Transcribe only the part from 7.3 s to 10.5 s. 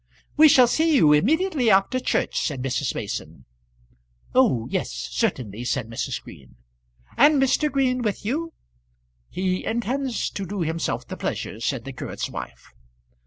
Mr. Green with you?" "He intends to